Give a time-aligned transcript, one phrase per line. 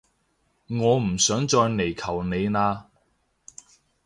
[0.67, 2.85] 我唔想再嚟求你喇